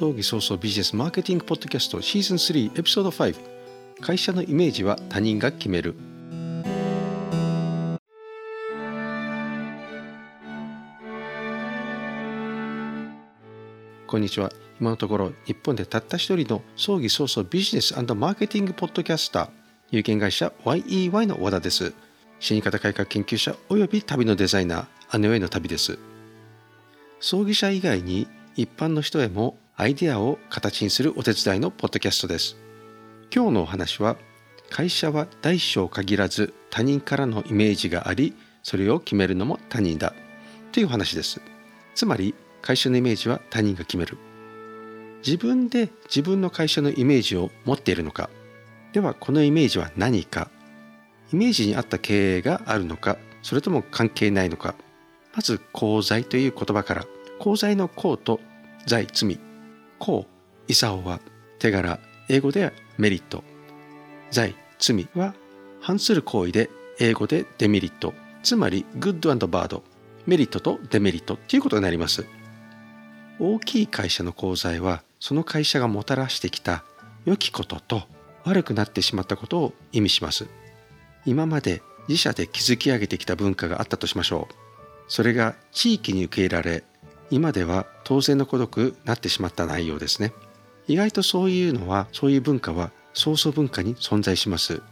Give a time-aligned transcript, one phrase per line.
[0.00, 3.36] 葬儀早々ビジネスマーケティングポッドキャストシーズン3エピソード5
[4.00, 5.94] 会社のイメージは他人が決める。
[14.06, 14.50] こんにちは。
[14.80, 19.48] 今のところ日本でたった一人の葬儀早々ビジネスマーケティングポッドキャスター
[19.90, 21.92] 有限会社 YEY の和田です。
[22.38, 25.98] 死に方改革研究者および旅のデザイナー姉への旅です。
[27.20, 32.58] 葬儀者以外に一般の人へもアイデアを形にするお手伝いのポッドキャストです。
[33.34, 34.18] 今日のお話は
[34.68, 40.12] 会社は大小限らず他人からのイメージがありそれを決めるのも他人だ。
[40.72, 41.40] という話です。
[41.94, 44.18] つまり会社のイメージは他人が決める。
[45.24, 48.28] 自分で自分の会社のイメージを持っているのか。
[48.92, 50.50] ではこのイメージは何か。
[51.32, 53.16] イメージに合った経営があるのか。
[53.40, 54.74] それとも関係ないのか。
[55.34, 57.06] まず功罪という言葉から。
[57.40, 58.40] 功罪の功と
[58.86, 59.40] 罪罪。
[60.00, 60.26] 功
[60.66, 61.20] 功は
[61.58, 63.44] 手柄英語でメリット。
[64.30, 65.34] 罪罪は
[65.80, 68.14] 反する行為で英語でデメリット。
[68.42, 69.82] つまりグッドバード
[70.26, 72.24] メリットとデメリットということになります。
[73.38, 76.84] 大きい会社の功罪はその会社がもたらしてきた
[77.26, 78.02] 良きことと
[78.44, 80.46] 悪くなってしまったことを意味します。
[81.26, 84.54] 今まで自社で築き上げてきた文化があったとしましょう。
[85.08, 86.84] それが地域に受け入れられ
[87.30, 90.32] 今では当然の孤独なってしまった内容ですね。
[90.88, 94.82] 意外とそういうのはそういう文化は創造文化に存在します。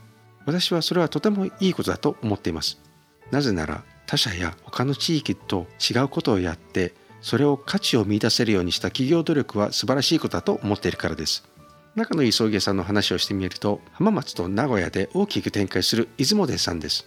[0.46, 2.80] 私はそれはとてもいいことだと思っています。
[3.30, 11.44] なぜなら他社や他の地域と違うことをやってそれを価値を見出せるようにした企業努力は素晴らしいことだと思っているからです。
[11.96, 17.06] 仲のいい葬儀さんの話をしてみると浜松と名古屋で大きく展開する出雲殿さんです。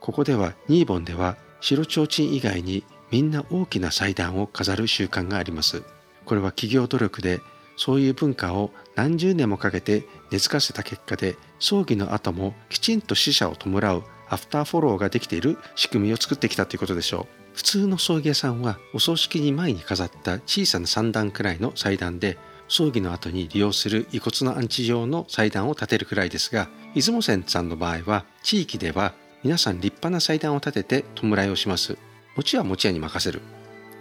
[0.00, 5.82] ここではニーボンでは白提灯以外にみんな大きな祭壇を飾る習慣があります。
[6.24, 7.40] これは企業努力で
[7.76, 17.42] そういう文化を何十年もかけて根付かせた結果で葬儀の後もきちんと死者を弔うアフターフォローができている仕組みを作ってきたということでしょう。
[17.54, 31.98] 普通の葬儀屋さんはお葬式に前に飾った小さな3段くらいの祭壇で葬儀の後に利用する遺骨の安置用の祭壇を建てるくらいですが出雲線さんの場合は地域では皆さん立派な祭壇を建てて弔いをします。
[32.36, 33.42] 餅は餅屋に任せる。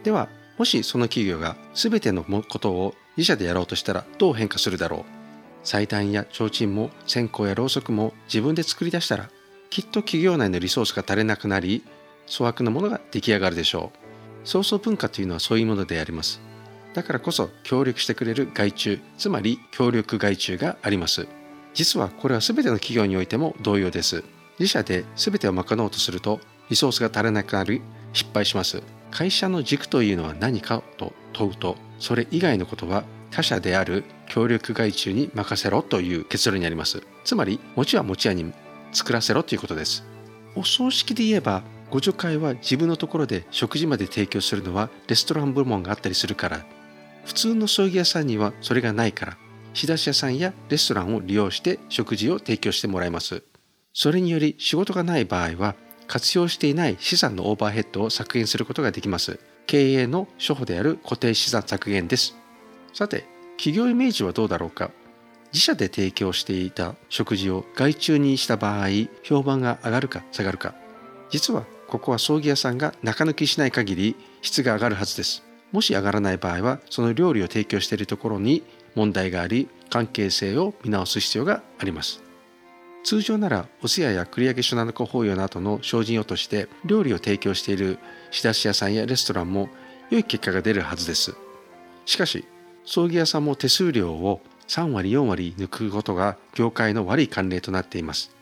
[0.03, 5.03] ではもしその企業が全てのことを自社でやろうとしたらどう変化するだろう。
[5.63, 9.29] 祭壇や提灯も線香やろうそくも自分で作り出したら
[9.69, 11.83] きっと企業内のリソースが足りなくなり
[12.27, 13.91] 粗悪なものが出来上がるでしょ
[14.43, 14.47] う。
[14.47, 16.41] 創造文化というのはそういうものであります。
[16.93, 21.27] だからこそ協力してくれる外注つまり協力外注があります。
[21.73, 24.23] 実はこれは全ての企業においても同様です。
[24.59, 27.81] 自社で全てを賄おうとするとリソースが足らなくなり
[28.13, 28.81] 失敗します。
[29.11, 37.03] 会社の軸というのは何かと問うとそれ以外のことは他社である協力外注に任せろという結論になります。
[37.23, 38.53] つまり餅は餅屋に
[38.91, 40.03] 作らせろということです。
[40.55, 46.65] お葬式で言えばご助会は自分のところで食事まで提供するのはレストラン部門があったりするから。
[47.25, 49.37] 普通の葬儀屋さんにはそれがないから。
[49.73, 53.43] 仕出し屋さんやレストランを利用して食事を提供してもらいます。
[53.93, 55.75] それにより仕事がない場合は
[56.11, 59.39] 活用していない資産のオーバーヘッドを削減することができます。
[59.65, 62.35] 経営の処方である固定資産削減です。
[62.93, 64.91] さて企業イメージはどうだろうか？
[65.53, 68.87] 自社で提供していた食事を外注にした場合
[69.23, 70.75] 評判が上がるか下がるか。
[71.29, 75.43] 実はここは葬儀屋さんが中抜きしない限り質が上がるはずです。
[75.71, 78.63] もし上がらない場合はその料理を提供しているところに
[78.95, 82.21] 問題があり関係性を見直す必要があります。
[83.03, 87.97] 通常ならお通夜や繰り上げ書7個法要などの精進用として料理を提供している
[88.29, 89.69] 仕出し屋さんやレストランも
[90.09, 91.35] 良い結果が出るはずです。
[92.05, 92.45] しかし
[92.83, 98.35] 葬儀屋さんも手数料を3割4割抜くことが業界の悪い慣例となっています。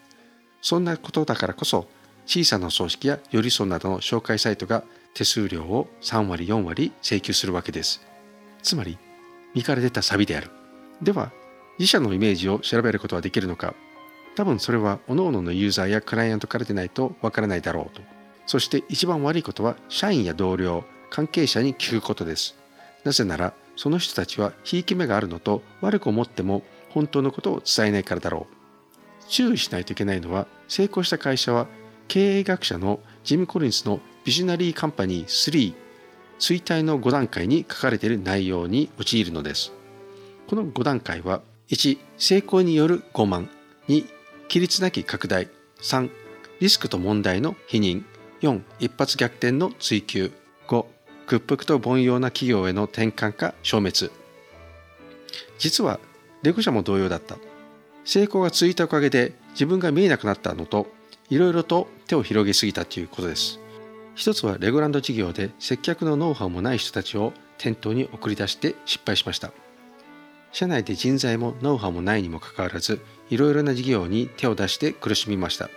[0.62, 1.88] そんなことだからこそ
[2.26, 4.84] 小さな葬式や寄り添うなどの紹介サイトが
[5.14, 8.06] 手数料を3割4割請求するわけです。
[8.62, 8.98] つまり
[9.56, 10.52] 身から出たサビである。
[11.02, 11.32] では
[11.80, 13.74] 自社のイメージを調べることはできるのか。
[14.40, 18.02] 多分それは各々のユーザーやクライアントからでないとわからないだろうと。
[18.46, 22.56] そして一番悪いことは社員や同僚関係者に聞くことです。
[23.04, 29.26] なぜならその人たちはひいき目があるのと悪く思っても本当のことを伝えないからだろう。
[29.28, 31.68] 注意しないといけないのは成功した会社は
[32.08, 35.74] 経営学者のジム・コリンスのビジョナリーカンパニー3
[36.40, 39.74] 衰退の5段階に書かれている内容に陥るのです。
[40.48, 43.50] この5段階は1成功による傲慢。
[43.90, 44.19] 2
[44.50, 45.48] 規律なき拡大。
[45.82, 46.10] 3
[46.60, 48.04] リスクと問題の否認。
[48.42, 50.32] 4一発逆転の追求。
[50.68, 50.86] 5
[51.28, 54.12] 屈服と凡庸な企業への転換か消滅。
[55.60, 56.00] 実は
[56.42, 57.38] レゴ社も同様だった。
[58.04, 60.88] 成功が続いたおかげで自分が見えなくなったのと
[61.30, 63.60] いろいろと手を広げすぎたということです。
[64.16, 69.52] 一つはレゴランド事業で接客のノウハウもない人たちを店頭に送り出して失敗しました。
[70.52, 75.70] 社内で人材もノウハウもないにもかかわらずいろいろな事業に手を出して苦しみました。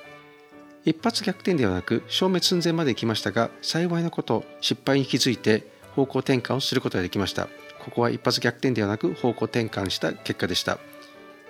[0.85, 5.65] 一発逆転ではなく消滅寸前まで来ましたが幸いなこと失敗に気づいて
[5.95, 7.49] 方向転換をすることができました。
[7.79, 10.79] ここは一発逆転ではなく方向転換した結果でした。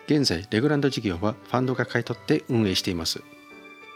[0.06, 3.22] 現在レグランド事業はファンドが買い取って運営しています。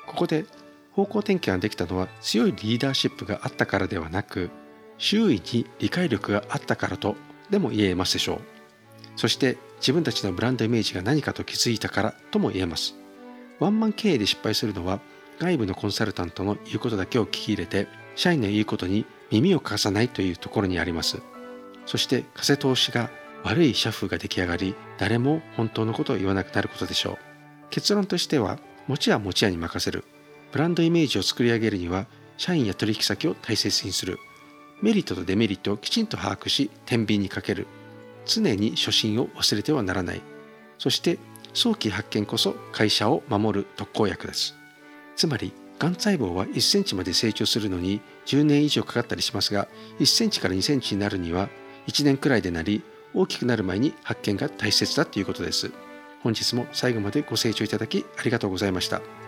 [0.07, 0.47] ここで
[0.93, 4.51] 方向転換ができたのは強いリーダーシップがあったからではなく
[4.99, 7.17] 周囲に理解力があったからと
[7.51, 8.41] でも言えますでしょう。
[9.17, 12.95] そして自分たちのブランドイメージが何かと気づいたからとも言えます。
[13.59, 15.01] ワンマン経営で失敗するのは
[15.39, 21.21] 外部のコンサルタントの言うことだけを聞き入れて社員の言うことに耳を貸さないというところにあります。
[21.85, 23.11] そして風通しが
[23.45, 27.19] 悪い社風が出来上がり誰も本当のことを言わなくなることでしょう。
[27.71, 30.05] 結論としては持ちは持ち屋に任せる。
[30.53, 32.07] ブランドイメージを作り上げるには
[32.39, 34.19] 社員や取引先を大切にする。
[34.83, 37.67] メリットとデメリットをきちんと把握し天秤にかける。
[38.27, 40.23] 常に初心を忘れてはならない。
[40.79, 41.19] そして
[41.55, 44.55] 早期発見こそ会社を守る特効薬です。
[45.17, 49.69] つまりがん細胞は1センチまで成長するのに10年以上かかったりしますが
[49.99, 51.49] 1センチから2センチになるには
[51.87, 52.83] 1年くらいでなり
[53.15, 55.71] 大きくなる前に発見が大切だということです。
[56.23, 59.26] 本日も最後までご清聴いただきありがとうございました。